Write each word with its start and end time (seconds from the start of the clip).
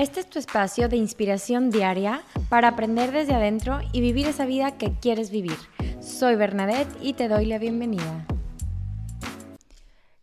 Este 0.00 0.20
es 0.20 0.30
tu 0.30 0.38
espacio 0.38 0.88
de 0.88 0.96
inspiración 0.96 1.68
diaria 1.68 2.22
para 2.48 2.68
aprender 2.68 3.12
desde 3.12 3.34
adentro 3.34 3.80
y 3.92 4.00
vivir 4.00 4.26
esa 4.26 4.46
vida 4.46 4.78
que 4.78 4.94
quieres 4.94 5.30
vivir. 5.30 5.58
Soy 6.00 6.36
Bernadette 6.36 6.88
y 7.02 7.12
te 7.12 7.28
doy 7.28 7.44
la 7.44 7.58
bienvenida. 7.58 8.26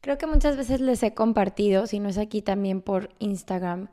Creo 0.02 0.18
que 0.18 0.26
muchas 0.26 0.58
veces 0.58 0.82
les 0.82 1.04
he 1.04 1.14
compartido, 1.14 1.86
si 1.86 2.00
no 2.00 2.10
es 2.10 2.18
aquí 2.18 2.42
también 2.42 2.82
por 2.82 3.12
Instagram, 3.20 3.90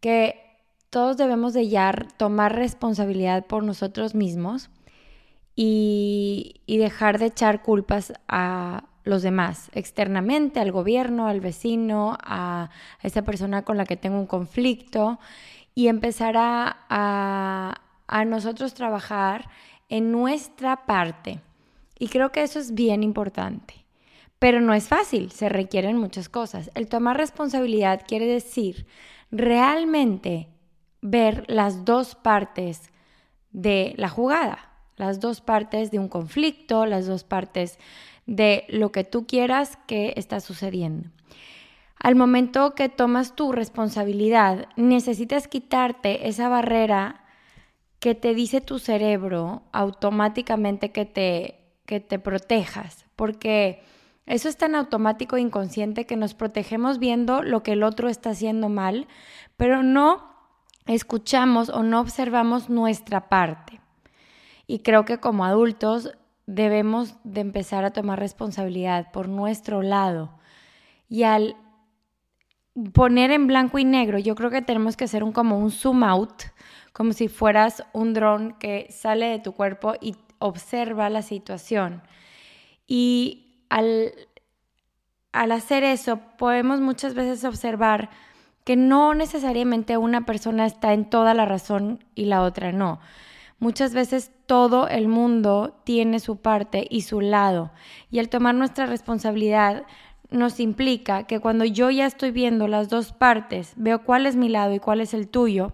que 0.00 0.40
todos 0.88 1.18
debemos 1.18 1.52
de 1.52 1.68
ya 1.68 1.92
tomar 2.16 2.56
responsabilidad 2.56 3.44
por 3.44 3.62
nosotros 3.62 4.14
mismos 4.14 4.70
y, 5.54 6.62
y 6.64 6.78
dejar 6.78 7.18
de 7.18 7.26
echar 7.26 7.62
culpas 7.62 8.14
a 8.26 8.84
los 9.06 9.22
demás, 9.22 9.70
externamente, 9.72 10.58
al 10.58 10.72
gobierno, 10.72 11.28
al 11.28 11.40
vecino, 11.40 12.18
a, 12.20 12.70
esa 13.02 13.22
persona 13.22 13.62
con 13.62 13.76
la 13.76 13.86
que 13.86 13.96
tengo 13.96 14.18
un 14.18 14.26
conflicto, 14.26 15.20
y 15.76 15.86
empezar 15.86 16.34
a, 16.36 17.80
a 18.08 18.24
nosotros 18.24 18.74
trabajar 18.74 19.48
en 19.88 20.10
nuestra 20.10 20.86
parte. 20.86 21.40
Y 21.98 22.08
creo 22.08 22.32
que 22.32 22.42
eso 22.42 22.58
es 22.58 22.74
bien 22.74 23.04
importante. 23.04 23.86
Pero 24.40 24.60
no 24.60 24.74
es 24.74 24.88
fácil, 24.88 25.30
se 25.30 25.48
requieren 25.48 25.96
muchas 25.96 26.28
cosas. 26.28 26.70
El 26.74 26.88
tomar 26.88 27.16
responsabilidad 27.16 28.02
quiere 28.06 28.26
decir 28.26 28.86
realmente 29.30 30.48
ver 31.00 31.44
las 31.46 31.84
dos 31.84 32.16
partes 32.16 32.90
de 33.52 33.94
la 33.96 34.08
jugada, 34.08 34.72
las 34.96 35.20
dos 35.20 35.40
partes 35.40 35.92
de 35.92 36.00
un 36.00 36.08
conflicto, 36.08 36.86
las 36.86 37.06
dos 37.06 37.22
partes 37.22 37.78
de 38.26 38.64
lo 38.68 38.92
que 38.92 39.04
tú 39.04 39.26
quieras 39.26 39.78
que 39.86 40.12
está 40.16 40.40
sucediendo. 40.40 41.08
Al 41.98 42.14
momento 42.14 42.74
que 42.74 42.88
tomas 42.88 43.34
tu 43.34 43.52
responsabilidad, 43.52 44.68
necesitas 44.76 45.48
quitarte 45.48 46.28
esa 46.28 46.48
barrera 46.48 47.24
que 48.00 48.14
te 48.14 48.34
dice 48.34 48.60
tu 48.60 48.78
cerebro 48.78 49.62
automáticamente 49.72 50.92
que 50.92 51.06
te, 51.06 51.58
que 51.86 52.00
te 52.00 52.18
protejas, 52.18 53.06
porque 53.16 53.82
eso 54.26 54.48
es 54.48 54.56
tan 54.56 54.74
automático 54.74 55.36
e 55.36 55.40
inconsciente 55.40 56.04
que 56.04 56.16
nos 56.16 56.34
protegemos 56.34 56.98
viendo 56.98 57.42
lo 57.42 57.62
que 57.62 57.72
el 57.72 57.82
otro 57.82 58.08
está 58.08 58.30
haciendo 58.30 58.68
mal, 58.68 59.06
pero 59.56 59.82
no 59.82 60.34
escuchamos 60.86 61.68
o 61.68 61.82
no 61.82 62.00
observamos 62.00 62.68
nuestra 62.68 63.28
parte. 63.28 63.80
Y 64.66 64.80
creo 64.80 65.04
que 65.04 65.18
como 65.18 65.44
adultos 65.44 66.12
debemos 66.46 67.16
de 67.24 67.40
empezar 67.40 67.84
a 67.84 67.92
tomar 67.92 68.18
responsabilidad 68.18 69.10
por 69.12 69.28
nuestro 69.28 69.82
lado. 69.82 70.38
Y 71.08 71.24
al 71.24 71.56
poner 72.92 73.30
en 73.30 73.46
blanco 73.46 73.78
y 73.78 73.84
negro, 73.84 74.18
yo 74.18 74.34
creo 74.34 74.50
que 74.50 74.62
tenemos 74.62 74.96
que 74.96 75.04
hacer 75.04 75.24
un 75.24 75.32
como 75.32 75.58
un 75.58 75.70
zoom 75.70 76.04
out, 76.04 76.42
como 76.92 77.12
si 77.12 77.28
fueras 77.28 77.84
un 77.92 78.14
dron 78.14 78.52
que 78.58 78.86
sale 78.90 79.26
de 79.26 79.38
tu 79.38 79.52
cuerpo 79.52 79.94
y 80.00 80.16
observa 80.38 81.10
la 81.10 81.22
situación. 81.22 82.02
Y 82.86 83.64
al, 83.68 84.12
al 85.32 85.52
hacer 85.52 85.84
eso, 85.84 86.20
podemos 86.38 86.80
muchas 86.80 87.14
veces 87.14 87.44
observar 87.44 88.10
que 88.64 88.76
no 88.76 89.14
necesariamente 89.14 89.96
una 89.96 90.26
persona 90.26 90.66
está 90.66 90.92
en 90.92 91.08
toda 91.08 91.34
la 91.34 91.44
razón 91.44 92.04
y 92.14 92.24
la 92.24 92.42
otra 92.42 92.72
no. 92.72 93.00
Muchas 93.58 93.94
veces 93.94 94.30
todo 94.46 94.88
el 94.88 95.08
mundo 95.08 95.80
tiene 95.84 96.20
su 96.20 96.36
parte 96.36 96.86
y 96.90 97.02
su 97.02 97.20
lado 97.20 97.72
y 98.10 98.18
el 98.18 98.28
tomar 98.28 98.54
nuestra 98.54 98.86
responsabilidad 98.86 99.84
nos 100.30 100.60
implica 100.60 101.24
que 101.24 101.40
cuando 101.40 101.64
yo 101.64 101.90
ya 101.90 102.06
estoy 102.06 102.32
viendo 102.32 102.68
las 102.68 102.88
dos 102.88 103.12
partes, 103.12 103.72
veo 103.76 104.02
cuál 104.02 104.26
es 104.26 104.36
mi 104.36 104.48
lado 104.48 104.74
y 104.74 104.80
cuál 104.80 105.00
es 105.00 105.14
el 105.14 105.28
tuyo, 105.28 105.72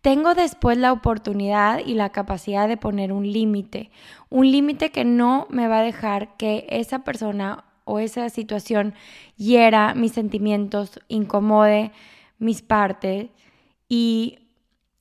tengo 0.00 0.34
después 0.34 0.78
la 0.78 0.92
oportunidad 0.92 1.80
y 1.84 1.94
la 1.94 2.10
capacidad 2.10 2.68
de 2.68 2.78
poner 2.78 3.12
un 3.12 3.30
límite, 3.30 3.90
un 4.30 4.50
límite 4.50 4.90
que 4.90 5.04
no 5.04 5.46
me 5.50 5.68
va 5.68 5.80
a 5.80 5.82
dejar 5.82 6.36
que 6.36 6.66
esa 6.70 7.04
persona 7.04 7.64
o 7.84 7.98
esa 7.98 8.30
situación 8.30 8.94
hiera 9.36 9.94
mis 9.94 10.12
sentimientos, 10.12 11.00
incomode 11.08 11.92
mis 12.38 12.62
partes 12.62 13.28
y 13.88 14.38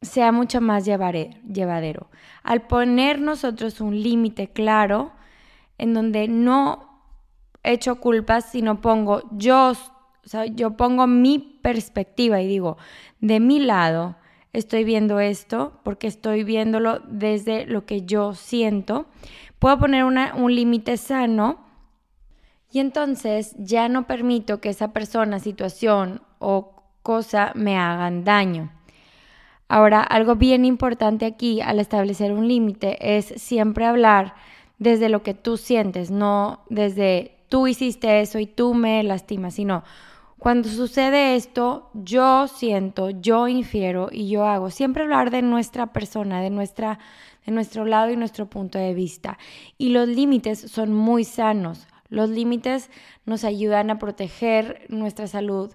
sea 0.01 0.31
mucho 0.31 0.61
más 0.61 0.85
llevadero. 0.85 2.09
Al 2.43 2.61
poner 2.67 3.19
nosotros 3.19 3.81
un 3.81 4.01
límite 4.01 4.47
claro 4.47 5.11
en 5.77 5.93
donde 5.93 6.27
no 6.27 7.03
echo 7.63 7.99
culpas, 7.99 8.51
sino 8.51 8.81
pongo 8.81 9.23
yo, 9.31 9.73
yo 10.55 10.77
pongo 10.77 11.07
mi 11.07 11.39
perspectiva 11.39 12.41
y 12.41 12.47
digo, 12.47 12.77
de 13.19 13.39
mi 13.39 13.59
lado 13.59 14.15
estoy 14.53 14.83
viendo 14.83 15.19
esto 15.19 15.79
porque 15.83 16.07
estoy 16.07 16.43
viéndolo 16.43 16.99
desde 17.07 17.65
lo 17.65 17.85
que 17.85 18.03
yo 18.03 18.33
siento. 18.33 19.05
Puedo 19.59 19.79
poner 19.79 20.05
un 20.05 20.55
límite 20.55 20.95
sano 20.97 21.59
y 22.71 22.79
entonces 22.79 23.55
ya 23.57 23.89
no 23.89 24.07
permito 24.07 24.61
que 24.61 24.69
esa 24.69 24.93
persona, 24.93 25.39
situación 25.39 26.21
o 26.39 26.73
cosa 27.03 27.51
me 27.55 27.77
hagan 27.77 28.23
daño. 28.23 28.78
Ahora, 29.69 30.01
algo 30.01 30.35
bien 30.35 30.65
importante 30.65 31.25
aquí 31.25 31.61
al 31.61 31.79
establecer 31.79 32.33
un 32.33 32.47
límite 32.47 33.17
es 33.17 33.27
siempre 33.37 33.85
hablar 33.85 34.33
desde 34.79 35.09
lo 35.09 35.23
que 35.23 35.33
tú 35.33 35.57
sientes, 35.57 36.09
no 36.09 36.61
desde 36.69 37.37
tú 37.49 37.67
hiciste 37.67 38.19
eso 38.21 38.39
y 38.39 38.47
tú 38.47 38.73
me 38.73 39.03
lastimas, 39.03 39.53
sino 39.53 39.83
cuando 40.39 40.69
sucede 40.69 41.35
esto, 41.35 41.89
yo 41.93 42.47
siento, 42.47 43.09
yo 43.09 43.49
infiero 43.49 44.07
y 44.09 44.29
yo 44.29 44.45
hago. 44.45 44.69
Siempre 44.69 45.03
hablar 45.03 45.31
de 45.31 45.41
nuestra 45.41 45.87
persona, 45.87 46.41
de, 46.41 46.49
nuestra, 46.49 46.97
de 47.45 47.51
nuestro 47.51 47.83
lado 47.83 48.09
y 48.09 48.15
nuestro 48.15 48.49
punto 48.49 48.79
de 48.79 48.93
vista. 48.93 49.37
Y 49.77 49.89
los 49.89 50.07
límites 50.07 50.59
son 50.59 50.93
muy 50.93 51.25
sanos. 51.25 51.87
Los 52.07 52.29
límites 52.29 52.89
nos 53.25 53.43
ayudan 53.43 53.89
a 53.91 53.99
proteger 53.99 54.85
nuestra 54.87 55.27
salud, 55.27 55.71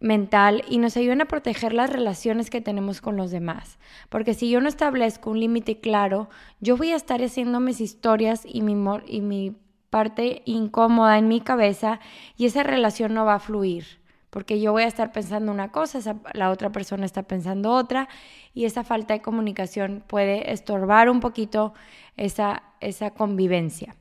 mental 0.00 0.64
y 0.68 0.78
nos 0.78 0.96
ayudan 0.96 1.20
a 1.20 1.26
proteger 1.26 1.74
las 1.74 1.90
relaciones 1.90 2.50
que 2.50 2.62
tenemos 2.62 3.00
con 3.00 3.16
los 3.16 3.30
demás. 3.30 3.78
Porque 4.08 4.34
si 4.34 4.50
yo 4.50 4.60
no 4.60 4.68
establezco 4.68 5.30
un 5.30 5.40
límite 5.40 5.78
claro, 5.78 6.28
yo 6.60 6.76
voy 6.76 6.92
a 6.92 6.96
estar 6.96 7.22
haciendo 7.22 7.60
mis 7.60 7.80
historias 7.80 8.42
y 8.44 8.62
mi, 8.62 8.74
y 9.06 9.20
mi 9.20 9.56
parte 9.90 10.42
incómoda 10.46 11.18
en 11.18 11.28
mi 11.28 11.40
cabeza 11.40 12.00
y 12.36 12.46
esa 12.46 12.62
relación 12.62 13.12
no 13.14 13.24
va 13.24 13.34
a 13.34 13.40
fluir. 13.40 14.00
Porque 14.30 14.60
yo 14.60 14.72
voy 14.72 14.84
a 14.84 14.86
estar 14.86 15.12
pensando 15.12 15.50
una 15.50 15.72
cosa, 15.72 16.16
la 16.34 16.50
otra 16.50 16.70
persona 16.70 17.04
está 17.04 17.24
pensando 17.24 17.72
otra 17.72 18.08
y 18.54 18.64
esa 18.64 18.84
falta 18.84 19.12
de 19.12 19.22
comunicación 19.22 20.04
puede 20.06 20.52
estorbar 20.52 21.10
un 21.10 21.18
poquito 21.18 21.74
esa, 22.16 22.62
esa 22.80 23.10
convivencia. 23.10 23.96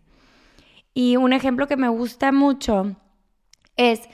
Y 0.94 1.18
un 1.18 1.34
ejemplo 1.34 1.68
que 1.68 1.78
me 1.78 1.90
gusta 1.90 2.32
mucho 2.32 2.96
es 3.76 4.08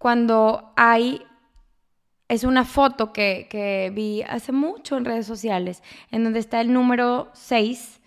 cuando 0.00 0.72
hay, 0.76 1.20
es 2.28 2.44
una 2.44 2.64
foto 2.64 3.12
que, 3.12 3.92
vi 3.94 4.22
hace 4.22 4.50
mucho 4.50 4.96
en 4.96 5.04
redes 5.04 5.26
sociales, 5.26 5.82
en 6.10 6.24
donde 6.24 6.38
está 6.38 6.62
el 6.62 6.72
número 6.72 7.28
6 7.34 8.00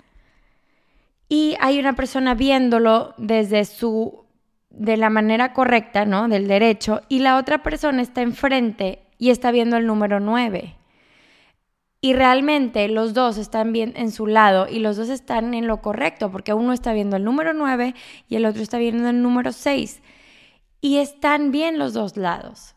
y 1.29 1.55
hay 1.59 1.77
una 1.77 1.93
persona 1.93 2.33
viéndolo 2.33 3.13
desde 3.19 3.63
su, 3.65 4.25
de 4.71 4.97
la 4.97 5.11
manera 5.11 5.53
correcta, 5.53 6.03
¿no? 6.05 6.27
Del 6.27 6.47
derecho, 6.47 7.01
y 7.09 7.19
la 7.19 7.37
otra 7.37 7.61
persona 7.61 8.01
está 8.01 8.23
enfrente 8.23 9.03
y 9.19 9.29
está 9.29 9.51
viendo 9.51 9.77
el 9.77 9.85
número 9.85 10.19
9. 10.19 10.75
Y 12.01 12.13
realmente 12.13 12.87
los 12.87 13.13
dos 13.13 13.37
están 13.37 13.71
bien 13.71 13.93
en 13.95 14.11
su 14.11 14.25
lado 14.25 14.67
y 14.67 14.79
los 14.79 14.97
dos 14.97 15.09
están 15.09 15.53
en 15.53 15.67
lo 15.67 15.83
correcto, 15.83 16.31
porque 16.31 16.55
uno 16.55 16.73
está 16.73 16.91
viendo 16.91 17.17
el 17.17 17.23
número 17.23 17.53
9 17.53 17.93
y 18.29 18.35
el 18.35 18.47
otro 18.47 18.63
está 18.63 18.79
viendo 18.79 19.07
el 19.09 19.21
número 19.21 19.51
6 19.51 20.01
y 20.83 20.97
están 20.97 21.51
bien 21.51 21.79
los 21.79 21.93
dos 21.93 22.17
lados. 22.17 22.75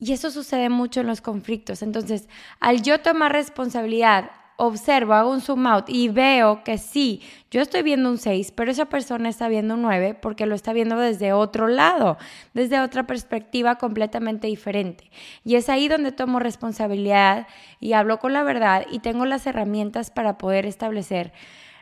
Y 0.00 0.12
eso 0.12 0.32
sucede 0.32 0.70
mucho 0.70 1.00
en 1.00 1.06
los 1.06 1.20
conflictos. 1.20 1.82
Entonces, 1.82 2.28
al 2.58 2.82
yo 2.82 3.00
tomar 3.00 3.30
responsabilidad, 3.30 4.32
observo, 4.56 5.14
hago 5.14 5.30
un 5.30 5.40
zoom 5.40 5.68
out 5.68 5.88
y 5.88 6.08
veo 6.08 6.64
que 6.64 6.78
sí, 6.78 7.22
yo 7.52 7.60
estoy 7.60 7.82
viendo 7.82 8.10
un 8.10 8.18
6, 8.18 8.50
pero 8.56 8.72
esa 8.72 8.86
persona 8.86 9.28
está 9.28 9.46
viendo 9.46 9.74
un 9.74 9.82
9 9.82 10.14
porque 10.20 10.46
lo 10.46 10.56
está 10.56 10.72
viendo 10.72 10.98
desde 10.98 11.32
otro 11.32 11.68
lado, 11.68 12.18
desde 12.54 12.80
otra 12.80 13.06
perspectiva 13.06 13.76
completamente 13.76 14.48
diferente. 14.48 15.08
Y 15.44 15.54
es 15.54 15.68
ahí 15.68 15.86
donde 15.86 16.10
tomo 16.10 16.40
responsabilidad 16.40 17.46
y 17.78 17.92
hablo 17.92 18.18
con 18.18 18.32
la 18.32 18.42
verdad 18.42 18.84
y 18.90 18.98
tengo 18.98 19.26
las 19.26 19.46
herramientas 19.46 20.10
para 20.10 20.38
poder 20.38 20.66
establecer 20.66 21.32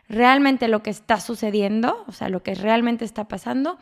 realmente 0.06 0.68
lo 0.68 0.82
que 0.82 0.90
está 0.90 1.18
sucediendo, 1.18 2.04
o 2.08 2.12
sea, 2.12 2.28
lo 2.28 2.42
que 2.42 2.54
realmente 2.54 3.06
está 3.06 3.26
pasando 3.26 3.78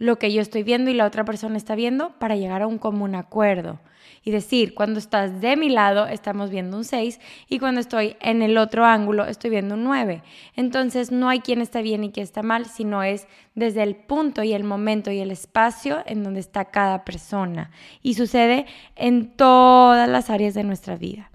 lo 0.00 0.18
que 0.18 0.32
yo 0.32 0.40
estoy 0.40 0.62
viendo 0.62 0.90
y 0.90 0.94
la 0.94 1.04
otra 1.04 1.24
persona 1.26 1.58
está 1.58 1.74
viendo 1.74 2.18
para 2.18 2.34
llegar 2.34 2.62
a 2.62 2.66
un 2.66 2.78
común 2.78 3.14
acuerdo. 3.14 3.78
Y 4.24 4.30
decir, 4.30 4.74
cuando 4.74 4.98
estás 4.98 5.42
de 5.42 5.56
mi 5.56 5.68
lado, 5.68 6.06
estamos 6.06 6.50
viendo 6.50 6.76
un 6.76 6.84
6 6.84 7.20
y 7.48 7.58
cuando 7.58 7.80
estoy 7.80 8.16
en 8.20 8.40
el 8.40 8.56
otro 8.56 8.86
ángulo, 8.86 9.26
estoy 9.26 9.50
viendo 9.50 9.74
un 9.74 9.84
9. 9.84 10.22
Entonces 10.56 11.12
no 11.12 11.28
hay 11.28 11.40
quien 11.40 11.60
está 11.60 11.82
bien 11.82 12.02
y 12.02 12.12
quien 12.12 12.24
está 12.24 12.42
mal, 12.42 12.64
sino 12.64 13.02
es 13.02 13.28
desde 13.54 13.82
el 13.82 13.94
punto 13.94 14.42
y 14.42 14.54
el 14.54 14.64
momento 14.64 15.10
y 15.10 15.20
el 15.20 15.30
espacio 15.30 16.02
en 16.06 16.22
donde 16.22 16.40
está 16.40 16.66
cada 16.66 17.04
persona. 17.04 17.70
Y 18.02 18.14
sucede 18.14 18.64
en 18.96 19.36
todas 19.36 20.08
las 20.08 20.30
áreas 20.30 20.54
de 20.54 20.64
nuestra 20.64 20.96
vida. 20.96 21.29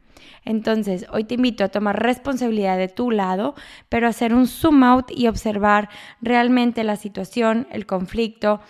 Entonces, 0.45 1.07
hoy 1.11 1.23
te 1.23 1.33
invito 1.33 1.63
a 1.63 1.69
tomar 1.69 2.01
responsabilidad 2.01 2.77
de 2.77 2.87
tu 2.87 3.11
lado, 3.11 3.55
pero 3.89 4.07
hacer 4.07 4.33
un 4.33 4.47
zoom 4.47 4.83
out 4.83 5.11
y 5.11 5.27
observar 5.27 5.89
realmente 6.21 6.83
la 6.83 6.95
situación, 6.95 7.67
el 7.71 7.87
conflicto 7.87 8.61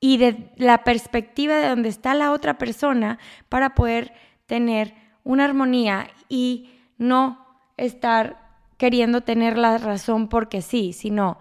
y 0.00 0.18
de 0.18 0.50
la 0.56 0.84
perspectiva 0.84 1.56
de 1.56 1.68
donde 1.68 1.88
está 1.88 2.14
la 2.14 2.30
otra 2.30 2.58
persona 2.58 3.18
para 3.48 3.74
poder 3.74 4.12
tener 4.44 4.94
una 5.24 5.46
armonía 5.46 6.08
y 6.28 6.70
no 6.98 7.44
estar 7.78 8.38
queriendo 8.76 9.22
tener 9.22 9.56
la 9.56 9.78
razón 9.78 10.28
porque 10.28 10.60
sí, 10.60 10.92
sino 10.92 11.38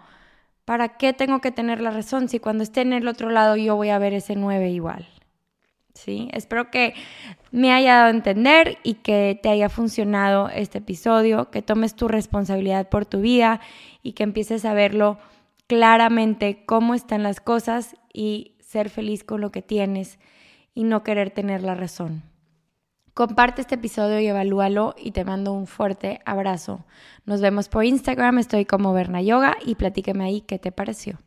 ¿para 0.64 0.98
qué 0.98 1.12
tengo 1.12 1.42
que 1.42 1.52
tener 1.52 1.82
la 1.82 1.92
razón 1.92 2.30
si 2.30 2.40
cuando 2.40 2.64
esté 2.64 2.82
en 2.82 2.94
el 2.94 3.08
otro 3.10 3.30
lado 3.30 3.58
yo 3.58 3.76
voy 3.76 3.90
a 3.90 4.00
ver 4.00 4.14
ese 4.14 4.36
9 4.38 4.70
igual? 4.70 5.13
¿Sí? 5.94 6.30
Espero 6.34 6.72
que 6.72 6.94
me 7.52 7.72
haya 7.72 7.96
dado 7.96 8.08
a 8.08 8.12
entender 8.12 8.78
y 8.84 8.96
que 8.96 9.40
te 9.42 9.50
haya 9.50 9.70
funcionado 9.70 10.50
este 10.50 10.80
episodio, 10.80 11.50
que 11.52 11.62
tomes 11.62 11.96
tu 11.96 12.08
responsabilidad 12.08 12.90
por 12.90 13.06
tu 13.06 13.22
vida 13.22 13.62
y 14.02 14.14
que 14.14 14.24
empieces 14.24 14.66
a 14.66 14.74
verlo 14.74 15.18
claramente 15.68 16.66
cómo 16.66 16.94
están 16.94 17.24
las 17.24 17.40
cosas 17.40 17.96
y 18.14 18.56
ser 18.60 18.90
feliz 18.90 19.24
con 19.24 19.42
lo 19.42 19.52
que 19.52 19.62
tienes 19.62 20.20
y 20.74 20.84
no 20.84 21.04
querer 21.04 21.32
tener 21.32 21.64
la 21.64 21.76
razón. 21.76 22.24
Comparte 23.14 23.62
este 23.62 23.76
episodio 23.76 24.20
y 24.20 24.26
evalúalo 24.26 24.96
y 24.98 25.12
te 25.12 25.24
mando 25.24 25.54
un 25.54 25.68
fuerte 25.68 26.20
abrazo. 26.26 26.84
Nos 27.26 27.42
vemos 27.42 27.70
por 27.70 27.86
Instagram, 27.86 28.40
estoy 28.40 28.66
como 28.66 28.92
Berna 28.92 29.22
Yoga 29.22 29.56
y 29.64 29.76
platíqueme 29.76 30.24
ahí 30.24 30.42
qué 30.42 30.58
te 30.58 30.72
pareció. 30.72 31.20